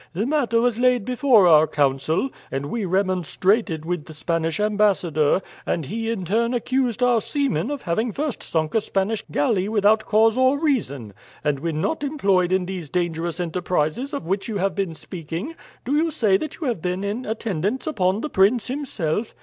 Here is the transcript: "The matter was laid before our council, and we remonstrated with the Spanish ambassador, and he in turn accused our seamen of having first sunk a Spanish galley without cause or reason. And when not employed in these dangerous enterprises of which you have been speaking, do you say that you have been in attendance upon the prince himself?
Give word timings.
"The 0.13 0.25
matter 0.25 0.59
was 0.59 0.79
laid 0.79 1.05
before 1.05 1.45
our 1.47 1.67
council, 1.67 2.31
and 2.51 2.71
we 2.71 2.85
remonstrated 2.85 3.85
with 3.85 4.05
the 4.05 4.15
Spanish 4.15 4.59
ambassador, 4.59 5.43
and 5.63 5.85
he 5.85 6.09
in 6.09 6.25
turn 6.25 6.55
accused 6.55 7.03
our 7.03 7.21
seamen 7.21 7.69
of 7.69 7.83
having 7.83 8.11
first 8.11 8.41
sunk 8.41 8.73
a 8.73 8.81
Spanish 8.81 9.23
galley 9.31 9.69
without 9.69 10.07
cause 10.07 10.39
or 10.39 10.57
reason. 10.59 11.13
And 11.43 11.59
when 11.59 11.81
not 11.81 12.03
employed 12.03 12.51
in 12.51 12.65
these 12.65 12.89
dangerous 12.89 13.39
enterprises 13.39 14.11
of 14.11 14.25
which 14.25 14.47
you 14.47 14.57
have 14.57 14.73
been 14.73 14.95
speaking, 14.95 15.53
do 15.85 15.95
you 15.95 16.09
say 16.09 16.35
that 16.35 16.59
you 16.59 16.65
have 16.65 16.81
been 16.81 17.03
in 17.03 17.23
attendance 17.23 17.85
upon 17.85 18.21
the 18.21 18.29
prince 18.31 18.69
himself? 18.69 19.35